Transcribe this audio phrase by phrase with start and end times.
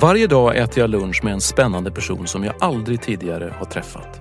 [0.00, 4.20] Varje dag äter jag lunch med en spännande person som jag aldrig tidigare har träffat.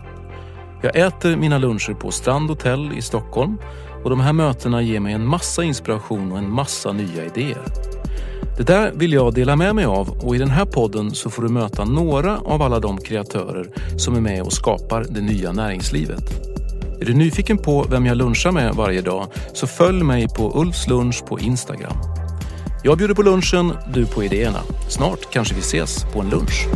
[0.81, 3.58] Jag äter mina luncher på Strand Hotel i Stockholm
[4.03, 7.64] och de här mötena ger mig en massa inspiration och en massa nya idéer.
[8.58, 11.42] Det där vill jag dela med mig av och i den här podden så får
[11.44, 16.23] du möta några av alla de kreatörer som är med och skapar det nya näringslivet.
[17.02, 20.88] Är du nyfiken på vem jag lunchar med varje dag så följ mig på Ulfs
[20.88, 22.17] lunch på Instagram.
[22.88, 24.60] Jag bjuder på lunchen, du på idéerna.
[24.90, 26.68] Snart kanske vi ses på en lunch.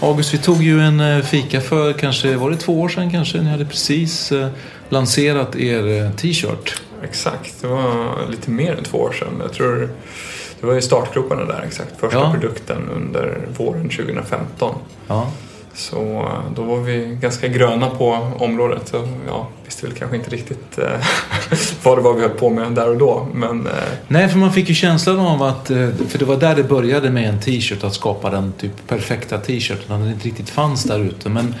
[0.00, 3.40] August, vi tog ju en eh, fika för kanske, var det två år sedan kanske?
[3.40, 4.48] Ni hade precis eh,
[4.88, 6.82] lanserat er eh, t-shirt.
[7.02, 9.40] Exakt, det var lite mer än två år sedan.
[9.40, 9.90] Jag tror
[10.60, 12.00] det var i startgroparna där exakt.
[12.00, 12.30] Första Ja.
[12.32, 14.74] produkten under våren 2015.
[15.08, 15.30] Ja.
[15.74, 18.88] Så då var vi ganska gröna på området.
[18.88, 20.84] Så, ja, visste väl kanske inte riktigt eh,
[21.82, 23.26] vad det var vi höll på med där och då.
[23.34, 23.72] Men eh,
[24.08, 27.10] Nej, för man fick ju känslan av att, eh, för det var där det började
[27.10, 31.28] med en t-shirt, att skapa den typ perfekta t-shirten, den inte riktigt fanns där ute.
[31.28, 31.54] Men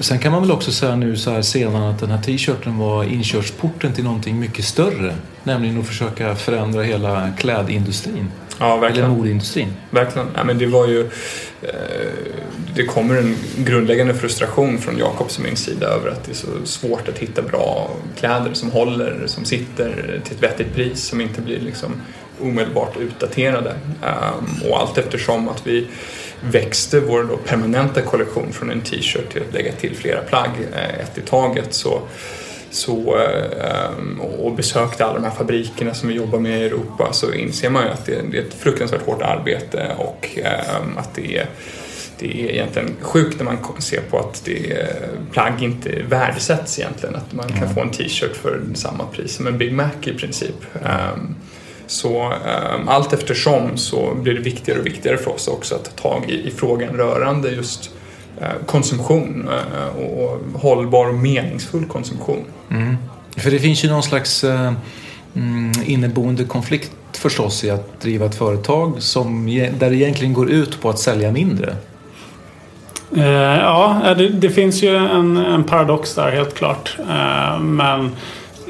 [0.00, 3.04] sen kan man väl också säga nu så här senare att den här t-shirten var
[3.04, 5.14] inkörsporten till någonting mycket större.
[5.44, 8.30] Nämligen att försöka förändra hela klädindustrin.
[8.58, 9.10] ja, Eller verkligen.
[9.10, 9.68] modeindustrin.
[9.90, 10.28] Verkligen.
[10.36, 11.00] Ja, men det var ju...
[11.62, 11.68] Eh,
[12.74, 16.46] det kommer en grundläggande frustration från Jakobs och min sida över att det är så
[16.64, 21.40] svårt att hitta bra kläder som håller, som sitter till ett vettigt pris, som inte
[21.40, 21.92] blir liksom
[22.42, 23.74] omedelbart utdaterade.
[24.02, 25.86] Um, och allt eftersom att vi
[26.40, 31.18] växte vår permanenta kollektion från en t-shirt till att lägga till flera plagg, eh, ett
[31.18, 32.02] i taget, så
[32.70, 37.32] så, eh, och besökte alla de här fabrikerna som vi jobbar med i Europa så
[37.32, 41.46] inser man ju att det, är ett fruktansvärt hårt arbete och eh, att det är,
[42.18, 44.86] det är egentligen sjukt när man ser på att det,
[45.32, 47.16] plagg inte värdesätts egentligen.
[47.16, 50.56] Att man kan få en t-shirt för samma pris som en Big Mac i princip.
[51.88, 56.10] Så um, allt eftersom så blir det viktigare och viktigare för oss också att ta
[56.10, 57.90] tag i, i frågan rörande just
[58.40, 62.44] eh, konsumtion eh, och, och hållbar och meningsfull konsumtion.
[63.36, 64.72] För det finns ju någon slags eh,
[65.36, 69.46] mm, inneboende konflikt förstås i att driva ett företag som,
[69.78, 71.76] där det egentligen går ut på att sälja mindre.
[73.16, 73.24] Eh,
[73.60, 76.96] ja, det, det finns ju en, en paradox där helt klart.
[76.98, 78.16] Eh, men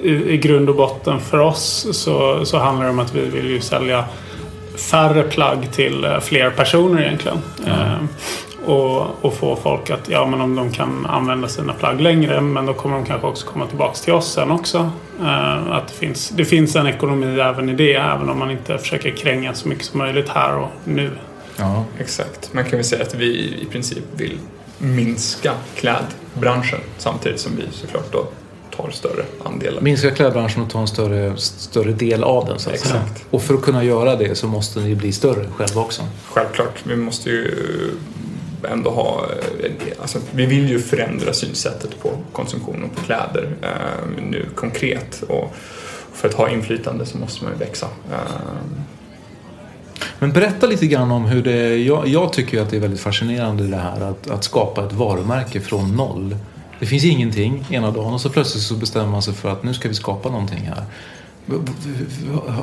[0.02, 3.50] i, i grund och botten för oss så, så handlar det om att vi vill
[3.50, 4.04] ju sälja
[4.78, 7.38] färre plagg till eh, fler personer egentligen.
[7.66, 7.98] Eh,
[8.64, 12.66] och, och få folk att, ja men om de kan använda sina plagg längre men
[12.66, 14.90] då kommer de kanske också komma tillbaks till oss sen också.
[15.20, 18.78] Eh, att det finns, det finns en ekonomi även i det även om man inte
[18.78, 21.10] försöker kränga så mycket som möjligt här och nu.
[21.56, 21.84] Ja.
[21.98, 22.52] Exakt.
[22.52, 23.26] Man kan väl säga att vi
[23.62, 24.38] i princip vill
[24.78, 28.26] minska klädbranschen samtidigt som vi såklart då
[28.78, 29.80] tar större andelar.
[29.80, 32.94] Minska klädbranschen och ta en större, större del av den så att säga.
[33.02, 33.24] Exakt.
[33.30, 36.02] Och för att kunna göra det så måste ni bli större själva också.
[36.28, 37.54] Självklart, vi måste ju
[38.72, 39.26] ändå ha...
[39.62, 39.70] eh,
[40.00, 45.22] Alltså, vi vill ju förändra synsättet på konsumtion och på kläder eh, nu konkret.
[45.28, 45.54] Och
[46.12, 47.86] för att ha inflytande så måste man ju växa.
[48.10, 48.16] Eh,
[50.18, 51.76] Men berätta lite grann om hur det...
[51.76, 55.60] Jag, jag tycker att det är väldigt fascinerande det här att, att skapa ett varumärke
[55.60, 56.36] från noll.
[56.78, 59.74] Det finns ingenting ena dagen och så plötsligt så bestämmer man sig för att nu
[59.74, 60.84] ska vi skapa någonting här.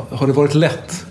[0.09, 1.05] Har det varit lätt?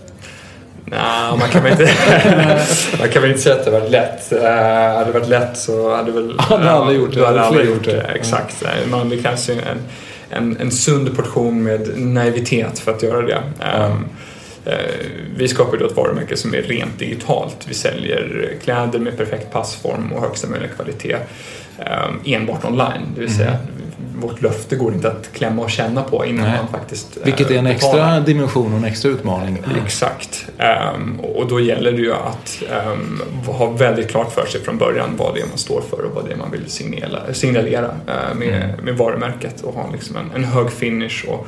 [0.84, 1.92] Nej, man kan väl inte,
[2.98, 4.32] man kan väl inte säga att det har varit lätt.
[4.32, 6.38] Uh, hade det varit lätt så hade väl...
[6.38, 7.26] Hade alla gjort det.
[7.26, 8.00] Hade alla gjort det.
[8.00, 8.64] Exakt.
[8.90, 9.78] Man, det krävs ju en,
[10.30, 13.42] en, en sund portion med naivitet för att göra det.
[13.78, 14.08] Um,
[15.36, 17.56] vi skapar då ett varumärke som är rent digitalt.
[17.68, 21.16] Vi säljer kläder med perfekt passform och högsta möjliga kvalitet
[21.78, 23.06] Ehm, enbart online.
[23.14, 23.83] Det vill säga mm
[24.20, 26.58] vårt löfte går inte att klämma och känna på innan Nej.
[26.58, 28.20] man faktiskt Vilket är en extra betalar.
[28.20, 29.62] dimension och en extra utmaning.
[29.84, 30.46] Exakt.
[30.94, 35.10] Um, och då gäller det ju att um, ha väldigt klart för sig från början
[35.16, 38.38] vad det är man står för och vad det är man vill signalera, signalera uh,
[38.38, 38.84] med, mm.
[38.84, 41.46] med varumärket och ha liksom en, en hög finish och,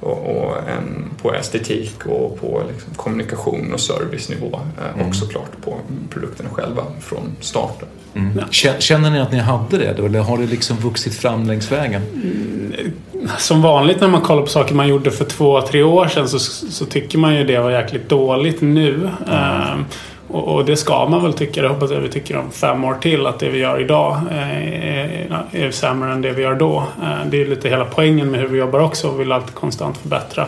[0.00, 5.08] och, och en, på estetik och på liksom kommunikation och servicenivå uh, mm.
[5.08, 5.76] och såklart på
[6.10, 7.88] produkterna själva från starten.
[8.14, 8.44] Mm.
[8.78, 12.02] Känner ni att ni hade det då, eller har det liksom vuxit fram längs vägen?
[12.14, 12.90] Mm,
[13.38, 16.38] som vanligt när man kollar på saker man gjorde för två, tre år sedan så,
[16.38, 19.10] så tycker man ju det var jäkligt dåligt nu.
[19.26, 19.72] Mm.
[19.72, 19.84] Um,
[20.28, 21.62] och, och, det ska man väl tycka.
[21.62, 23.26] Det hoppas jag vi tycker om fem år till.
[23.26, 26.84] Att det vi gör idag eh, är, är sämre än det vi gör då.
[27.02, 29.10] Eh, det är lite hela poängen med hur vi jobbar också.
[29.10, 30.46] Vi vill alltid konstant förbättra.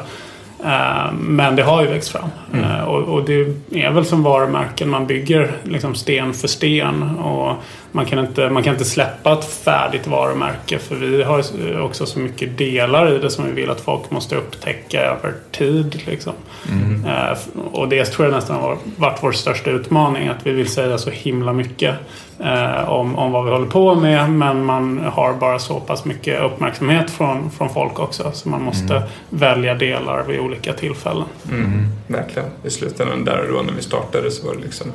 [0.64, 2.29] Eh, men det har ju växt fram.
[2.53, 2.64] Mm.
[2.64, 4.88] Eh, och, det är väl som varumärken.
[4.88, 7.03] Man bygger liksom sten för sten.
[7.03, 7.55] Och
[7.96, 10.78] man, kan inte, man kan inte släppa ett färdigt varumärke.
[10.78, 11.44] För vi har
[11.81, 16.02] också så mycket delar i det som vi vill att folk måste upptäcka över tid.
[16.06, 16.32] Liksom.
[16.69, 17.04] Mm.
[17.04, 17.38] Eh,
[17.72, 20.28] och det tror jag nästan har varit vår största utmaning.
[20.28, 21.94] Att vi vill säga så himla mycket
[22.38, 24.31] eh, om, om vad vi håller på med.
[24.31, 28.31] Men man har bara så pass mycket uppmärksamhet från, från folk också.
[28.32, 29.08] Så man måste mm.
[29.31, 31.26] välja delar vid olika tillfällen.
[31.50, 31.88] Mm.
[32.06, 32.48] Verkligen.
[32.64, 34.93] I slutändan där då när vi startade så var det liksom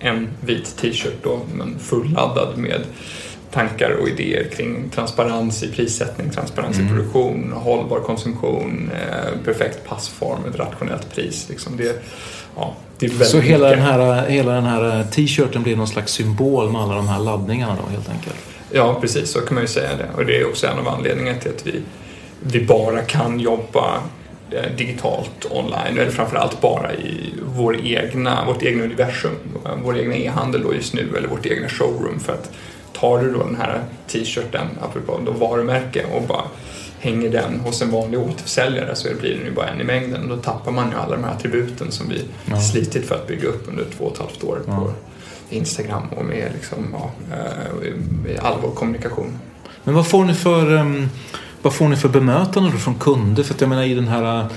[0.00, 2.80] en vit t-shirt då men fulladdad med
[3.50, 6.86] tankar och idéer kring transparens i prissättning, transparens mm.
[6.86, 11.48] i produktion, hållbar konsumtion, eh, perfekt passform, ett rationellt pris.
[11.48, 12.02] Liksom det,
[12.56, 12.76] ja,
[13.24, 16.94] så hela den, här, hela den här eh, t-shirten blir någon slags symbol med alla
[16.94, 18.36] de här laddningarna då helt enkelt?
[18.72, 20.08] Ja, precis så kan man ju säga det.
[20.16, 21.82] Och det är också en av anledningarna till att vi,
[22.40, 24.02] vi bara kan jobba
[24.76, 29.32] digitalt online, eller framförallt bara i vår egna, vårt egna universum,
[29.82, 32.20] vår egna e-handel då just nu, eller vårt egna showroom.
[32.20, 32.50] För att
[32.92, 36.44] tar du då den här t-shirten, apropå då varumärke, och bara
[37.00, 40.28] hänger den hos en vanlig återförsäljare så blir den ju bara en i mängden.
[40.28, 42.60] Då tappar man ju alla de här attributen som vi ja.
[42.60, 44.76] slitit för att bygga upp under två och ett halvt år ja.
[44.76, 44.92] på
[45.50, 49.38] Instagram och med liksom, ja, eh, all vår kommunikation.
[49.84, 51.08] Men vad får ni för, um,
[51.62, 53.42] vad får ni för bemötande från kunder?
[53.42, 54.48] För att jag menar i den här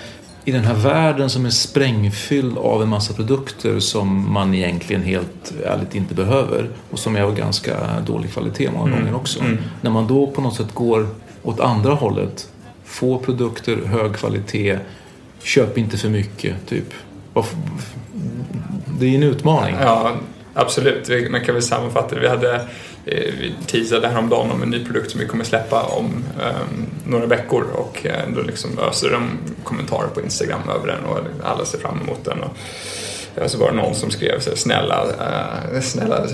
[0.45, 5.53] i den här världen som är sprängfylld av en massa produkter som man egentligen helt
[5.65, 7.77] ärligt inte behöver och som är av ganska
[8.07, 8.99] dålig kvalitet många mm.
[8.99, 9.39] gånger också.
[9.39, 9.57] Mm.
[9.81, 11.07] När man då på något sätt går
[11.43, 12.49] åt andra hållet.
[12.85, 14.79] Få produkter, hög kvalitet,
[15.43, 16.67] köp inte för mycket.
[16.67, 16.93] Typ.
[18.99, 19.75] Det är en utmaning.
[19.81, 20.15] Ja,
[20.53, 21.31] absolut.
[21.31, 22.21] Man kan väl sammanfatta det.
[22.21, 22.67] Vi, hade,
[23.05, 27.63] vi teasade häromdagen om en ny produkt som vi kommer släppa om um, några veckor
[27.73, 29.29] och eh, då liksom öser de
[29.63, 32.37] kommentarer på Instagram över den och alla ser fram emot den.
[32.39, 32.57] Och,
[33.45, 35.05] så var det någon som skrev så snälla,
[35.73, 36.27] uh, snälla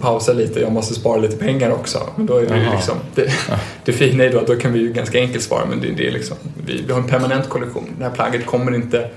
[0.00, 2.08] pausa lite, jag måste spara lite pengar också.
[2.16, 3.32] Men då är det, liksom, det,
[3.84, 6.06] det fina är då att då kan vi ju ganska enkelt svara, men det, det
[6.06, 6.36] är liksom,
[6.66, 7.90] vi, vi har en permanent kollektion.
[7.98, 9.10] Det här plagget kommer inte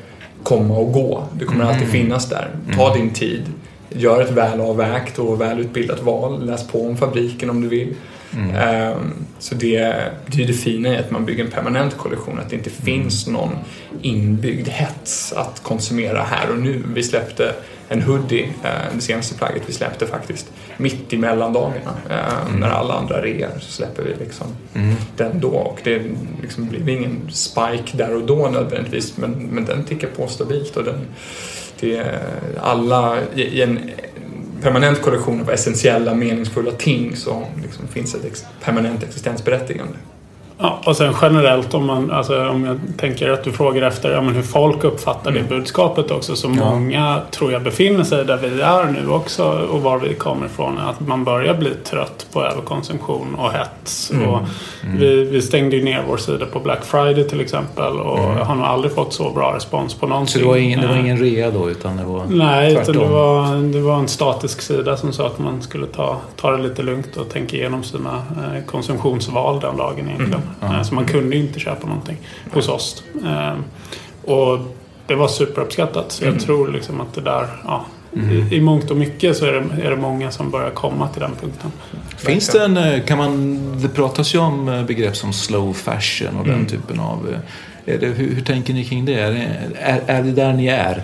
[0.43, 1.27] komma och gå.
[1.33, 1.73] Det kommer mm.
[1.73, 2.49] alltid finnas där.
[2.75, 3.05] Ta mm.
[3.05, 3.43] din tid.
[3.89, 6.45] Gör ett väl avvägt och välutbildat val.
[6.45, 7.95] Läs på om fabriken om du vill.
[8.35, 8.55] Mm.
[8.55, 9.79] Ehm, så det,
[10.27, 13.27] det är det fina i att man bygger en permanent kollektion, att det inte finns
[13.27, 13.51] någon
[14.01, 16.83] inbyggd hets att konsumera här och nu.
[16.93, 17.53] Vi släppte
[17.87, 21.93] en hoodie, eh, det senaste plagget vi släppte faktiskt, mitt i mellandagarna.
[22.09, 22.59] Eh, mm.
[22.59, 24.95] När alla andra rear så släpper vi liksom mm.
[25.17, 25.49] den då.
[25.49, 26.01] Och det
[26.41, 30.77] liksom blir ingen spike där och då nödvändigtvis, men, men den tickar på stabilt.
[30.77, 30.99] Och den,
[31.85, 32.01] till
[32.61, 33.79] alla i en
[34.61, 39.93] permanent kollektion av essentiella, meningsfulla ting så liksom finns ett permanent existensberättigande.
[40.57, 44.21] Ja, och sen generellt om, man, alltså, om jag tänker att du frågar efter ja,
[44.21, 45.43] hur folk uppfattar mm.
[45.43, 46.35] det budskapet också.
[46.35, 46.69] Så ja.
[46.71, 50.77] många tror jag befinner sig där vi är nu också och var vi kommer ifrån.
[50.77, 54.11] Att man börjar bli trött på överkonsumtion och hets.
[54.11, 54.29] Mm.
[54.29, 54.39] Och
[54.83, 54.99] mm.
[54.99, 58.37] Vi, vi stängde ju ner vår sida på Black Friday till exempel och mm.
[58.37, 60.33] har nog aldrig fått så bra respons på någonting.
[60.33, 62.95] Så det var ingen, det var ingen rea då utan det var Nej, tvärtom.
[62.95, 66.51] utan det var, det var en statisk sida som sa att man skulle ta, ta
[66.51, 70.44] det lite lugnt och tänka igenom sina eh, konsumtionsval den dagen egentligen.
[70.61, 70.83] Mm.
[70.83, 72.17] Så man kunde inte köpa någonting
[72.51, 73.03] hos oss.
[73.25, 73.63] Ehm,
[74.23, 74.59] och
[75.07, 76.11] det var superuppskattat.
[76.11, 76.43] Så jag mm.
[76.43, 78.29] tror liksom att det där, ja, mm.
[78.29, 81.21] i, i mångt och mycket så är det, är det många som börjar komma till
[81.21, 81.71] den punkten.
[82.17, 86.35] Finns det en, eh, kan man, det pratas ju om eh, begrepp som slow fashion
[86.39, 86.57] och mm.
[86.57, 87.35] den typen av...
[87.87, 89.13] Är det, hur, hur, tänker ni kring det?
[89.13, 89.31] Är,
[89.79, 91.03] är, är det där ni är?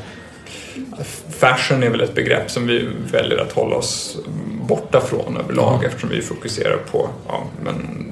[1.29, 4.17] fashion är väl ett begrepp som vi väljer att hålla oss
[4.67, 5.88] borta från överlag mm.
[5.88, 8.11] eftersom vi fokuserar på ja, men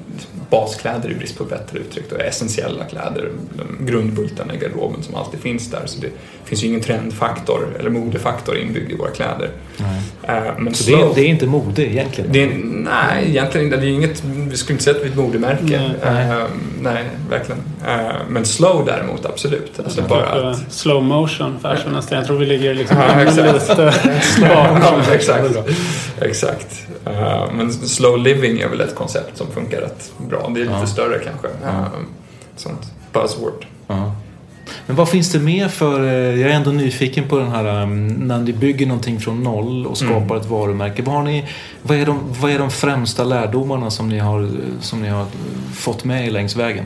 [0.50, 3.30] baskläder i brist på bättre uttryck och essentiella kläder,
[3.80, 5.82] grundbultarna i garderoben som alltid finns där.
[5.86, 6.10] Så det
[6.44, 9.50] finns ju ingen trendfaktor eller modefaktor inbyggd i våra kläder.
[10.28, 12.32] Uh, men så slow, det, är, det, är, inte mode egentligen?
[12.32, 13.76] Det är, nej, egentligen inte.
[13.76, 15.92] Det är inget, vi skulle inte säga att vi är ett modemärke.
[16.04, 16.44] Nej, uh,
[16.80, 17.60] nej verkligen.
[17.88, 19.80] Uh, men slow däremot, absolut.
[19.84, 20.72] Alltså bara att...
[20.72, 22.18] Slow motion fashion nästan.
[22.18, 23.42] Jag tror vi ligger liksom ja, lite
[24.40, 25.00] bakom.
[25.12, 25.56] exakt.
[26.20, 26.86] exakt.
[27.52, 30.50] Men slow living är väl ett koncept som funkar rätt bra.
[30.54, 30.86] Det är lite ja.
[30.86, 31.48] större kanske.
[31.64, 31.84] Ja.
[32.56, 33.66] Sånt buzzword.
[33.86, 34.14] Ja.
[34.86, 38.08] Men vad finns det mer för, eh, jag är ändå nyfiken på den här, um,
[38.08, 40.36] när ni bygger någonting från noll och skapar mm.
[40.36, 41.02] ett varumärke.
[41.02, 41.48] Vad, har ni,
[41.82, 44.48] vad, är de, vad är de främsta lärdomarna som ni har,
[44.80, 45.26] som ni har
[45.74, 46.84] fått med er längs vägen?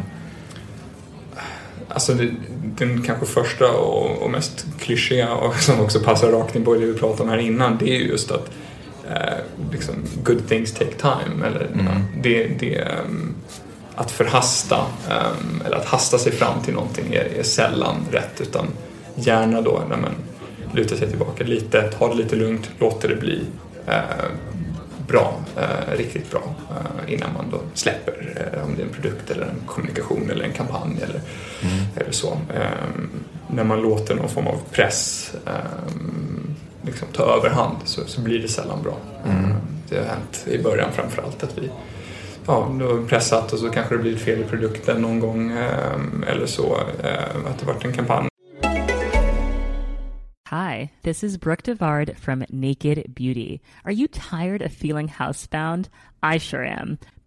[1.88, 2.30] Alltså det,
[2.78, 6.87] den kanske första och, och, mest klyschiga och som också passar rakt in på det
[6.87, 8.50] vi pratade om här innan, det är ju just att
[9.11, 11.46] eh, liksom, good things take time.
[11.46, 11.87] Eller, mm.
[11.87, 11.92] ja,
[12.23, 13.34] det, det, um,
[13.94, 18.66] att förhasta um, eller att hasta sig fram till någonting är, är sällan rätt utan
[19.14, 20.14] gärna då när man
[20.73, 23.40] lutar sig tillbaka lite, tar det lite lugnt, låter det bli
[23.88, 24.25] uh,
[25.06, 28.12] bra, uh, riktigt bra uh, innan man då släpper
[28.64, 31.20] om det är en produkt eller en kommunikation eller en kampanj eller,
[31.62, 31.84] mm.
[31.96, 32.32] eller så.
[32.32, 33.11] Um,
[33.49, 36.13] när man låter någon form av press um,
[36.86, 38.96] liksom ta överhand så, så blir det sällan bra.
[39.24, 39.52] Mm.
[39.88, 41.70] Det har hänt i början framförallt att vi
[42.46, 46.46] ja, har pressat och så kanske det blir fel i produkten någon gång eh, eller
[46.46, 48.28] så, eh, att det varit en kampanj.
[50.50, 53.60] Hi, this is Brooke Devard from Naked Beauty.
[53.84, 55.88] Are you tired of feeling housebound?
[56.22, 56.98] I sure am.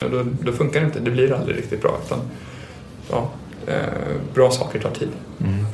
[0.00, 1.98] Då, då funkar det inte, det blir aldrig riktigt bra.
[2.06, 2.18] Utan,
[3.10, 3.30] ja,
[3.66, 3.82] eh,
[4.34, 5.08] bra saker tar tid.
[5.40, 5.66] Mm.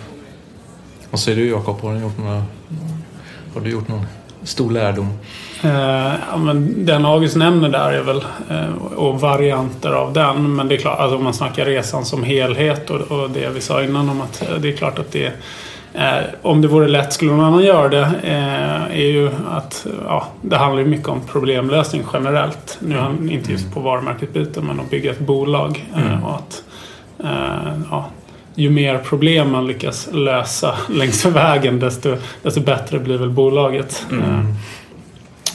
[1.11, 1.81] Vad säger du Jakob?
[1.81, 1.93] Har,
[3.55, 4.07] har du gjort någon
[4.43, 5.09] stor lärdom?
[5.63, 10.57] Eh, ja, men den August nämner där är väl eh, och varianter av den.
[10.57, 13.61] Men det är klart, alltså om man snackar resan som helhet och, och det vi
[13.61, 15.33] sa innan om att eh, det är klart att det
[15.95, 18.11] Eh, om det vore lätt skulle någon annan göra det.
[18.23, 22.79] Eh, är ju att ja, det handlar ju mycket om problemlösning generellt.
[22.81, 23.31] Nu mm.
[23.31, 25.89] inte just på varumärket biten men att bygga ett bolag.
[25.95, 26.25] Eh, mm.
[26.25, 26.65] och att,
[27.19, 28.07] eh, ja,
[28.55, 34.07] ju mer problem man lyckas lösa längs vägen desto, desto bättre blir väl bolaget.
[34.11, 34.23] Mm.
[34.23, 34.45] Eh,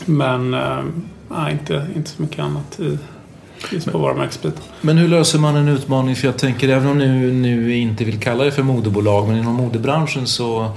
[0.06, 2.98] men äh, inte, inte så mycket annat i,
[3.92, 4.62] på varumärkesbiten.
[4.82, 6.16] Men hur löser man en utmaning?
[6.16, 9.56] För jag tänker, även om ni nu inte vill kalla det för modebolag, men inom
[9.56, 10.72] modebranschen så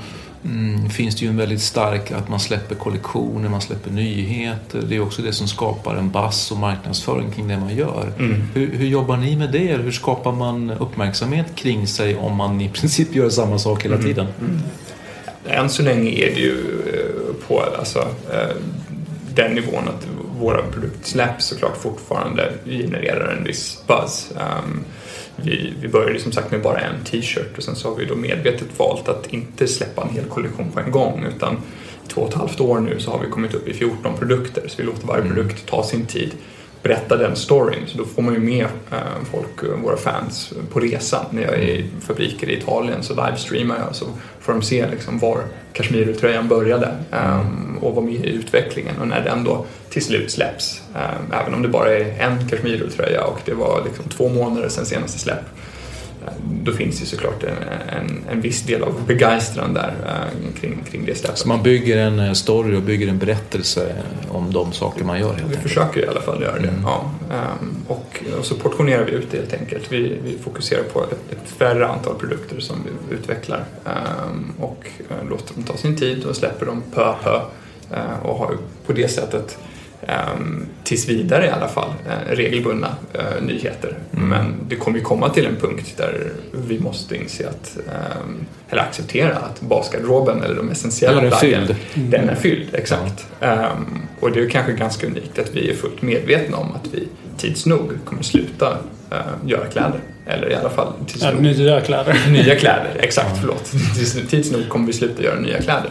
[0.44, 4.82] mm, finns det ju en väldigt stark att man släpper kollektioner, man släpper nyheter.
[4.88, 8.12] Det är också det som skapar en bass och marknadsföring kring det man gör.
[8.18, 8.42] Mm.
[8.54, 9.76] Hur, hur, jobbar ni med det?
[9.76, 14.06] Hur skapar man uppmärksamhet kring sig om man i princip gör samma sak hela mm.
[14.06, 14.26] tiden?
[14.40, 14.60] Mm.
[15.46, 17.98] Än så länge är det ju eh, på alltså,
[18.32, 18.56] eh,
[19.34, 20.06] den nivån att
[20.42, 24.32] våra produktsläpp såklart fortfarande genererar en viss buzz.
[24.34, 24.84] Um,
[25.36, 28.14] vi, vi började som sagt med bara en t-shirt och sen så har vi då
[28.14, 31.56] medvetet valt att inte släppa en hel kollektion på en gång utan
[32.08, 34.74] två och ett halvt år nu så har vi kommit upp i 14 produkter så
[34.76, 35.34] vi låter varje mm.
[35.34, 36.30] produkt ta sin tid
[36.82, 37.86] berätta den storyn.
[37.86, 38.98] Så då får man ju med eh,
[39.30, 41.24] folk, eh, våra fans, på resan.
[41.30, 44.06] När jag är i fabriker i Italien så livestreamar jag så
[44.40, 45.40] får de se liksom var
[45.72, 47.46] kashmirtröjan började eh,
[47.80, 50.82] och vara med i utvecklingen och när den då till slut släpps.
[51.32, 55.18] Även om det bara är en Kashmir-tröja och det var liksom två månader sedan senaste
[55.18, 55.44] släpp
[56.62, 57.56] då finns det såklart en,
[57.98, 61.38] en, en viss del av begeistran där uh, kring, kring det släppet.
[61.38, 63.94] Så man bygger en eh, story och bygger en berättelse
[64.28, 65.26] om de saker man gör?
[65.28, 65.62] Helt vi enkelt.
[65.62, 66.68] försöker i alla fall göra det.
[66.68, 66.82] Mm.
[66.84, 67.10] Ja.
[67.60, 69.92] Um, och, och, så portionerar vi ut det helt enkelt.
[69.92, 75.30] Vi, vi fokuserar på ett, ett färre antal produkter som vi utvecklar um, och uh,
[75.30, 77.40] låter dem ta sin tid och släpper dem pö pö
[78.22, 79.58] och har på det sättet
[80.84, 83.98] tills vidare i alla fall, uh, regelbundna uh, nyheter.
[84.16, 84.28] Mm.
[84.28, 88.82] Men det kommer ju komma till en punkt där vi måste inse att, um, eller
[88.82, 91.62] acceptera att basgarderoben eller de essentiella den är plaggen,
[91.94, 92.10] mm.
[92.10, 92.68] den är fylld.
[92.72, 93.26] Exakt.
[93.40, 97.08] Um, och det är kanske ganska unikt att vi är fullt medvetna om att vi
[97.36, 98.78] tids nog kommer sluta
[99.46, 100.00] göra kläder.
[100.26, 101.42] Eller i alla fall tids nog.
[101.42, 102.16] Nya kläder.
[102.30, 103.72] nya kläder, exakt, förlåt.
[104.30, 105.90] Tids nog kommer vi sluta göra nya kläder.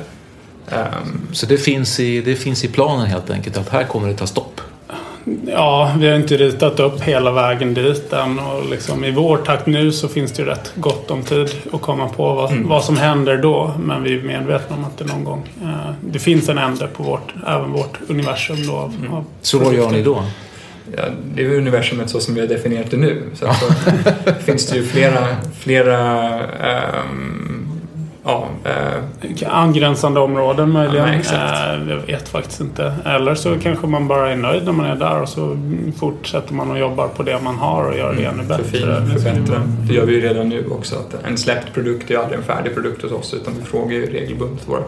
[0.72, 4.14] Ehm, Så det finns, i, det finns i planen helt enkelt att här kommer det
[4.14, 4.62] ta stopp.
[5.48, 8.40] Ja, vi har inte ritat upp hela vägen dit än.
[8.40, 11.82] Och liksom I vår takt nu så finns det ju rätt gott om tid att
[11.82, 12.68] komma på vad, Mm.
[12.70, 13.74] vad som händer då.
[13.80, 15.50] Men vi är medvetna om att det någon gång...
[15.64, 18.74] Eh, det finns en ände på vårt, även vårt universum då.
[18.74, 19.14] Av, Mm.
[19.14, 20.24] av Så vad gör ni då?
[20.98, 21.04] Ja,
[21.36, 23.22] det är universumet så som vi har definierat det nu.
[23.34, 23.92] Så så
[24.46, 25.28] finns det ju flera,
[25.60, 26.00] flera
[26.44, 27.61] ehm,
[28.24, 31.08] ja, eh, Angränsande områden möjligen.
[31.08, 31.42] Ja, exakt.
[31.54, 32.94] Eh, jag vet faktiskt inte.
[33.06, 35.58] Eller så kanske man bara är nöjd när man är där och så
[35.98, 38.64] fortsätter man och jobbar på det man har och gör det ännu bättre.
[38.64, 39.62] förfina, förbättra.
[39.88, 40.96] Det gör vi ju redan nu också.
[40.96, 44.06] Att en släppt produkt är aldrig en färdig produkt hos oss utan vi frågar ju
[44.14, 44.84] regelbundet våra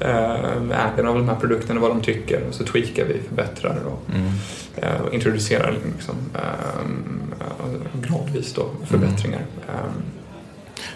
[0.00, 0.34] eh,
[0.94, 4.28] ägarna av de här produkterna vad de tycker och så tweakar vi, förbättrar och, Mm.
[4.76, 9.40] eh, introducerar liksom, eh, gradvis då förbättringar.
[9.68, 9.74] Eh,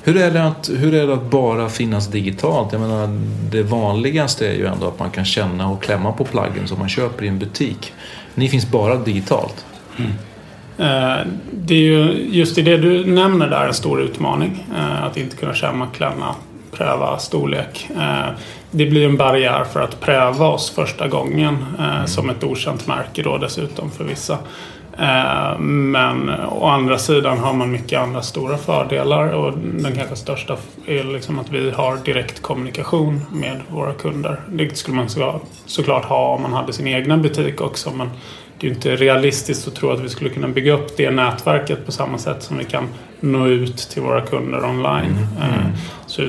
[0.08, 2.72] Hur är, det att, hur är det att bara finnas digitalt?
[2.72, 3.08] Jag menar,
[3.50, 6.88] det vanligaste är ju ändå att man kan känna och klämma på pluggen som man
[6.88, 7.92] köper i en butik.
[8.34, 9.64] Ni finns bara digitalt.
[10.78, 11.16] Eh,
[11.52, 14.66] Det är ju just i det du nämner där en stor utmaning.
[14.76, 16.34] eh, Att inte kunna känna, klämma,
[16.72, 17.90] pröva storlek.
[17.96, 18.26] Eh,
[18.70, 23.22] Det blir en barriär för att pröva oss första gången eh, som ett okänt märke
[23.22, 24.38] då dessutom för vissa.
[24.98, 30.56] Eh, men å andra sidan har man mycket andra stora fördelar och den kanske största
[30.86, 34.40] är liksom att vi har direkt kommunikation med våra kunder.
[34.48, 35.08] Det skulle man
[35.66, 38.10] såklart ha om man hade sin egna butik också men
[38.60, 41.86] det är ju inte realistiskt att tro att vi skulle kunna bygga upp det nätverket
[41.86, 42.88] på samma sätt som vi kan
[43.20, 45.18] nå ut till våra kunder online.
[45.40, 46.22] Eh, Så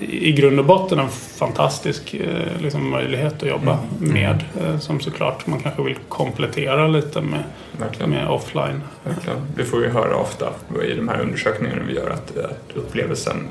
[0.00, 5.46] i grund och botten en fantastisk eh, liksom, möjlighet att jobba med eh, som såklart
[5.46, 7.42] man kanske vill komplettera lite med,
[7.78, 8.10] verkligen.
[8.10, 8.82] med offline.
[9.04, 9.38] Verkligen.
[9.56, 10.46] Vi får ju höra ofta
[10.84, 13.48] i de här undersökningarna vi gör att, att upplevelsen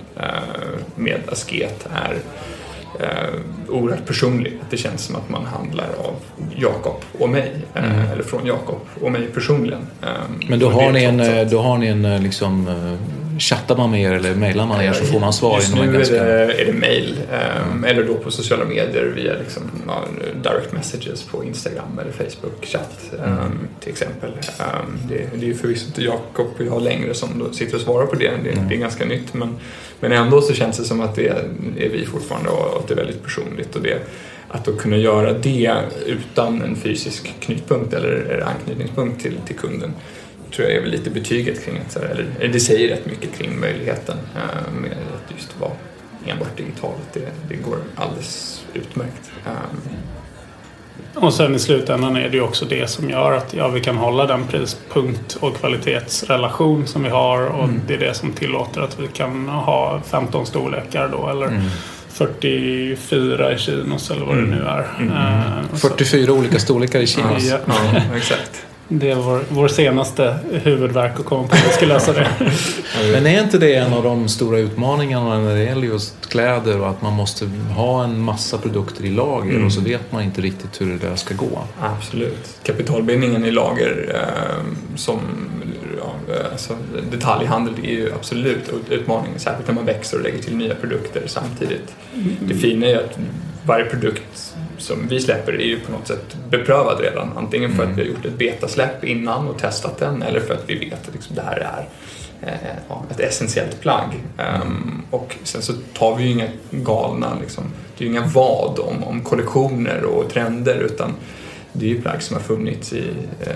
[0.96, 2.18] med Asket är
[3.00, 3.10] eh,
[3.70, 4.58] oerhört personlig.
[4.64, 6.16] Att det känns som att man handlar av
[6.56, 7.54] Jakob och mig.
[7.74, 9.82] Eh, Eller från Jakob och mig personligen.
[10.02, 10.08] Eh,
[10.50, 12.94] Men då har, ni en, allt- då har ni en eh, liksom, eh,
[13.40, 15.92] chattar man med er eller mailar man er så får man svar Just inom en
[15.92, 16.16] nu ganska...
[16.16, 17.20] är det, är det mail
[17.72, 19.64] um, eller då på sociala medier via liksom,
[20.44, 24.32] direct messages på Instagram eller Facebook chatt um, till exempel.
[24.32, 28.16] Um, det, det är förvisso inte Jakob och jag längre som sitter och svarar på
[28.16, 28.32] det.
[28.44, 29.56] Det, det är ganska nytt men,
[30.00, 32.94] men ändå så känns det som att det är, är vi fortfarande och att det
[32.94, 33.76] är väldigt personligt.
[33.76, 34.00] Och det,
[34.48, 39.94] att då kunna göra det utan en fysisk knutpunkt eller anknytningspunkt till, till kunden
[40.56, 44.18] tror jag är väl lite betyget kring här, eller, det säger rätt mycket kring möjligheten
[44.36, 45.72] eh, med att just vara
[46.26, 47.14] enbart digitalt.
[47.14, 49.32] Det, det går alldeles utmärkt.
[49.46, 53.82] Um, Och sen i slutändan är det ju också det som gör att ja, vi
[53.82, 58.82] kan hålla den prispunkt och kvalitetsrelation som vi har och det är det som tillåter
[58.82, 61.62] att vi kan ha 15 storlekar då eller
[62.10, 64.88] 44 i kinos eller vad det nu är.
[65.74, 67.44] Så- 44 olika storlekar i kinos.
[67.44, 67.58] Ja.
[67.68, 68.66] ja, exakt.
[68.88, 72.28] Det är vår, vår senaste huvudverk att komma på hur vi ska lösa det.
[73.12, 76.90] Men är inte det en av de stora utmaningarna när det gäller just kläder och
[76.90, 77.46] att man måste
[77.76, 81.16] ha en massa produkter i lager och så vet man inte riktigt hur det där
[81.16, 81.60] ska gå?
[81.80, 82.60] Absolut.
[82.64, 85.20] Kapitalbindningen i lager eh, som
[85.98, 86.74] ja, alltså,
[87.12, 91.24] detaljhandel är ju absolut ut- utmaningen, särskilt när man växer och lägger till nya produkter
[91.28, 91.96] samtidigt.
[92.40, 93.18] Det fina är ju att
[93.66, 94.55] varje produkt
[94.86, 97.38] som vi släpper är ju på något sätt beprövad redan.
[97.38, 100.64] Antingen för att vi har gjort ett betasläpp innan och testat den eller för att
[100.70, 101.90] vi vet att liksom, det här är
[102.42, 104.10] eh, ett essentiellt plagg.
[104.38, 107.64] Ehm, och sen så tar vi ju inga galna, liksom,
[107.98, 111.14] det är ju inga vad om, om kollektioner och trender utan
[111.74, 113.10] det är ju plagg som har funnits i,
[113.42, 113.54] eh,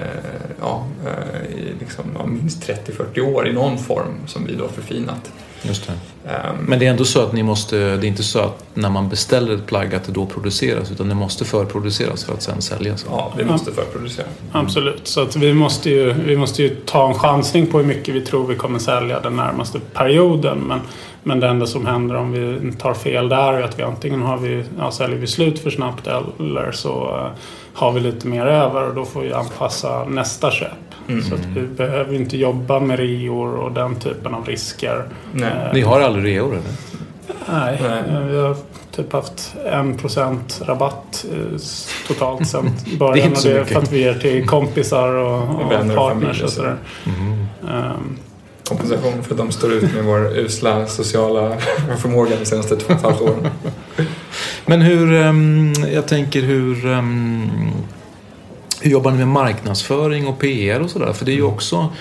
[0.59, 5.31] ja, eh, i liksom, minst 30-40 år i någon form som vi då har förfinat.
[5.61, 5.93] Just det.
[6.29, 8.89] Ehm, Men det är ändå så att ni måste, det är inte så att när
[8.89, 12.61] man beställer ett plagg att det då produceras utan det måste förproduceras för att sen
[12.61, 13.05] säljas.
[13.09, 14.25] ja, vi måste förproducera.
[14.51, 15.07] Absolut.
[15.07, 18.21] Så att vi, måste ju, vi måste ju ta en chansning på hur mycket vi
[18.21, 20.57] tror vi kommer sälja den närmaste perioden.
[20.57, 20.79] Men,
[21.23, 24.37] men det enda som händer om vi tar fel där är att vi antingen har
[24.37, 27.31] vi, ja, säljer vi slut för snabbt eller så eh,
[27.73, 30.88] har vi lite mer över och då får vi anpassa nästa köp.
[31.29, 35.03] Så att vi behöver inte jobba med reor och den typen av risker.
[35.33, 35.49] Nej.
[35.67, 36.63] Eh, Ni har aldrig reor eller?
[37.59, 38.15] Nej, Nej.
[38.17, 38.55] eh, vi har
[38.91, 41.59] typ haft en procent rabatt eh,
[42.07, 43.27] totalt sen Det är början.
[43.27, 43.73] inte så det är mycket.
[43.73, 46.55] för att vi ger till kompisar och, och Vänner och partners och och så.
[46.55, 46.75] sådär.
[47.69, 48.17] Ehm,
[48.69, 51.57] Kompensation för att de står ut med vår usla sociala
[51.97, 53.47] förmåga de senaste två och ett halvt åren.
[54.65, 57.49] Men hur, ehm, jag tänker hur, ehm,
[58.81, 61.13] hur jobbar ni med marknadsföring och PR och sådär?
[61.13, 61.93] För det är ju också,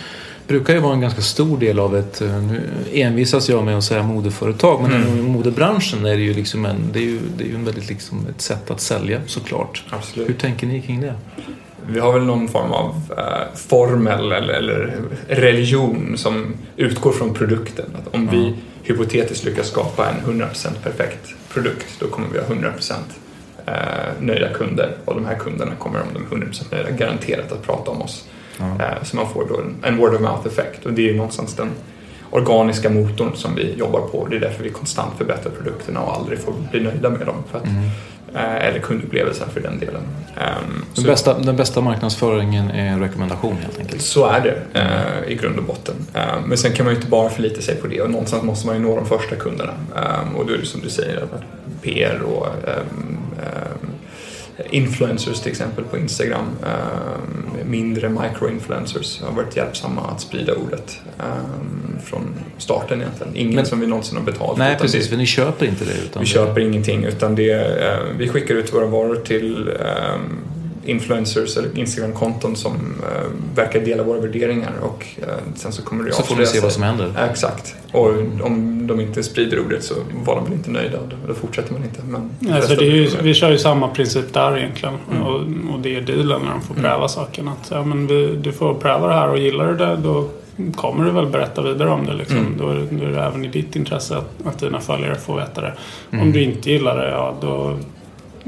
[0.46, 2.60] brukar ju vara en ganska stor del av ett, eh, nu
[2.92, 5.18] envisas jag med att säga modeföretag, men mm.
[5.18, 7.88] i modebranschen är det ju liksom en, det är ju, det är ju en väldigt
[7.88, 9.84] liksom ett sätt att sälja såklart.
[9.90, 10.28] Absolut.
[10.28, 11.14] Hur tänker ni kring det?
[11.90, 14.96] Vi har väl någon form av eh, formel eller, eller,
[15.28, 17.86] religion som utgår från produkten.
[17.98, 18.34] Att om mm.
[18.34, 22.96] vi hypotetiskt lyckas skapa en 100% perfekt produkt, då kommer vi ha 100% eh,
[24.20, 27.90] nöjda kunder och de här kunderna kommer, om de är 100% nöjda, garanterat att prata
[27.90, 28.28] om oss.
[28.61, 28.76] Mm.
[29.02, 31.70] Så man får då en word of mouth effekt och det är någonstans den
[32.31, 34.26] organiska motorn som vi jobbar på.
[34.31, 37.44] Det är därför vi konstant förbättrar produkterna och aldrig får bli nöjda med dem.
[37.50, 37.85] För att, mm.
[38.35, 40.02] Eh, eller kundupplevelsen för den delen.
[40.37, 44.02] Ehm, den, bästa, den bästa marknadsföringen är en rekommendation helt enkelt?
[44.02, 45.94] Så är det eh, i grund och botten.
[46.14, 48.66] Ehm, men sen kan man ju inte bara förlita sig på det och någonstans måste
[48.66, 49.72] man ju nå de första kunderna.
[49.96, 51.26] Ehm, och då är det som du säger,
[51.83, 52.46] PR och
[54.70, 61.24] influencers till exempel på Instagram, eh, mindre micro-influencers har varit hjälpsamma att sprida ordet eh,
[62.04, 63.36] från starten egentligen.
[63.36, 64.58] Ingen Men, som vi någonsin har betalt.
[64.58, 65.92] Nej precis, det, för ni köper inte det?
[66.14, 66.26] vi det...
[66.26, 69.70] köper ingenting utan det, eh, vi skickar ut våra varor till
[70.88, 72.72] influencers eller Instagram-konton som
[73.03, 76.61] eh, verkar dela våra värderingar och eh, sen så kommer det Så får ni se
[76.61, 77.29] vad som händer?
[77.31, 77.74] exakt.
[77.92, 78.09] Och
[78.40, 81.85] om de inte sprider ordet så var de väl inte nöjda och då fortsätter man
[81.85, 82.01] inte.
[82.09, 85.22] Men alltså det är ju, vi kör ju samma princip där egentligen mm.
[85.22, 85.35] och,
[85.74, 86.83] och, det är dealen när de får mm.
[86.83, 87.09] pröva mm.
[87.09, 87.48] saken.
[87.48, 90.29] Att, ja, men vi, du får pröva det här och gillar du det då
[90.77, 92.14] kommer du väl berätta vidare om det.
[92.14, 92.38] Liksom.
[92.38, 92.59] Mm.
[92.59, 95.61] Då, är, då är det även i ditt intresse att, att dina följare får veta
[95.61, 95.72] det.
[96.11, 96.27] Mm.
[96.27, 97.77] Om du inte gillar det, ja då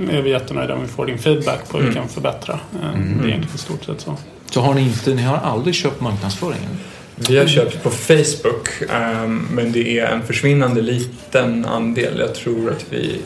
[0.09, 1.95] är vi jättenöjda om vi får din feedback på hur mm.
[1.95, 2.61] vi kan förbättra.
[2.83, 3.19] Eh, mm.
[3.19, 4.17] Det är egentligen i stort sett så.
[4.51, 6.79] Så har ni inte, ni har aldrig köpt marknadsföringen?
[7.29, 12.19] Vi har köpt på Facebook um, men det är en försvinnande liten andel.
[12.19, 13.21] Jag tror att vi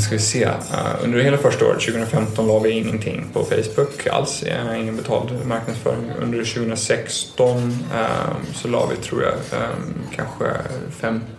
[0.00, 0.44] ska vi se.
[0.44, 4.42] Uh, under hela första året, 2015, la vi ingenting på Facebook alls.
[4.42, 6.10] Uh, ingen betald marknadsföring.
[6.20, 10.44] Under 2016 uh, så la vi, tror jag, um, kanske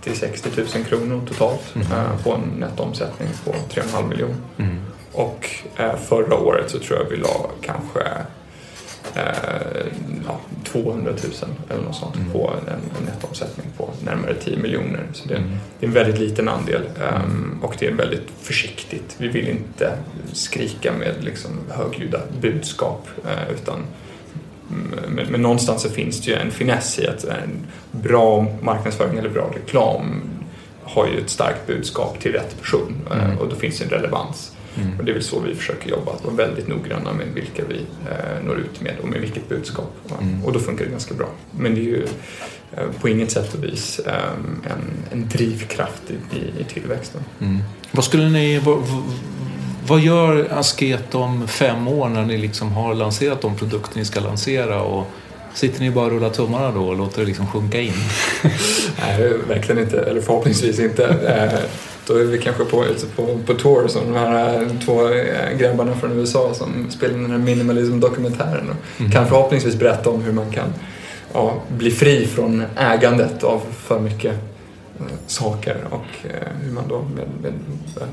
[0.04, 1.88] 50-60 000 kronor totalt mm.
[2.24, 4.36] på en nettoomsättning på 3,5 miljoner.
[4.58, 4.82] Mm.
[5.14, 5.50] Och
[6.08, 8.02] förra året så tror jag vi la kanske
[9.16, 9.86] eh,
[10.72, 11.32] 200 000
[11.70, 12.32] eller något sånt mm.
[12.32, 15.04] på en, en nettoomsättning på närmare 10 miljoner.
[15.14, 15.50] Så det, mm.
[15.80, 16.82] det, är en väldigt liten andel
[17.26, 19.16] um, och det är väldigt försiktigt.
[19.18, 19.98] Vi vill inte
[20.34, 23.80] skrika med liksom, högljudda budskap uh, utan
[25.08, 29.30] men, men, någonstans så finns det ju en finess i att en bra marknadsföring eller
[29.30, 30.22] bra reklam
[30.84, 33.38] har ju ett starkt budskap till rätt person mm.
[33.38, 34.52] och då finns det en relevans.
[34.76, 35.00] Mm.
[35.00, 37.76] Och det är väl så vi försöker jobba, att vara väldigt noggranna med vilka vi
[38.10, 39.94] eh, når ut med och med vilket budskap.
[40.22, 40.46] Mm.
[40.46, 41.28] Och då funkar det ganska bra.
[41.52, 42.08] Men det är ju
[42.78, 44.14] eh, på inget sätt och vis eh,
[44.72, 44.82] en,
[45.12, 47.22] en drivkraft i, i, i tillväxten.
[47.40, 47.60] Mm.
[47.92, 48.60] Vad skulle ni...
[48.60, 48.84] Vad,
[49.88, 54.20] vad gör Asket om fem år när ni liksom har lanserat de produkter ni ska
[54.20, 54.82] lansera?
[54.82, 55.08] Och
[55.54, 57.94] Sitter ni bara och rullar tummarna då och låter det liksom sjunka in?
[59.00, 60.00] Nej, verkligen inte.
[60.02, 61.60] Eller förhoppningsvis inte.
[62.12, 65.58] Då är vi kanske på, ute på, på tour som de här eh, två eh,
[65.58, 69.12] grabbarna från USA som spelar den här minimalism-dokumentären och mm.
[69.12, 70.74] kan förhoppningsvis berätta om hur man kan
[71.34, 74.34] ja, bli fri från ägandet av för mycket
[75.00, 76.32] eh, saker och
[76.64, 77.54] hur man då med, med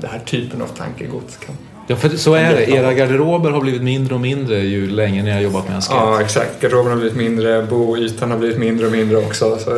[0.00, 1.56] den här typen av tankegods kan
[1.90, 2.70] Ja, för så är det.
[2.70, 6.00] Era garderober har blivit mindre och mindre ju längre ni har jobbat med en skate.
[6.00, 6.60] Ja, exakt.
[6.60, 9.58] Garderoben har blivit mindre, boytan har blivit mindre och mindre också.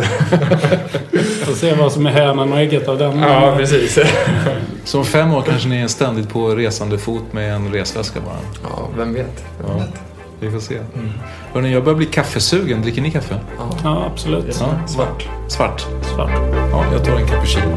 [1.50, 1.56] Så.
[1.56, 3.18] Får se vad som är hönan och ägget av den.
[3.18, 3.98] Ja, precis.
[4.84, 8.36] så om fem år kanske ni är ständigt på resande fot med en resväska bara?
[8.62, 9.44] Ja, vem vet.
[9.58, 9.84] Vem ja.
[9.84, 10.00] vet.
[10.40, 10.74] Vi får se.
[10.74, 11.10] Mm.
[11.52, 12.82] Hörrni, jag börjar bli kaffesugen.
[12.82, 13.34] Dricker ni kaffe?
[13.58, 14.60] Ja, ja absolut.
[14.60, 14.88] Ja.
[14.88, 15.28] Svart.
[15.48, 15.86] Svart?
[16.14, 16.30] Svart.
[16.72, 17.76] Ja, jag tar en cappuccino.